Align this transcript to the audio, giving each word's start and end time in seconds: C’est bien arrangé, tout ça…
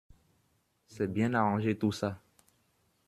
C’est 0.87 1.13
bien 1.13 1.35
arrangé, 1.35 1.77
tout 1.77 1.91
ça… 1.91 2.19